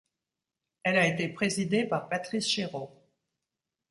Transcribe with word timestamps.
Elle 0.81 0.97
a 0.97 1.05
été 1.05 1.29
présidée 1.29 1.85
par 1.85 2.09
Patrice 2.09 2.47
Chéreau. 2.47 2.89